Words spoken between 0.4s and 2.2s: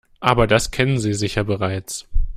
das kennen Sie sicher bereits.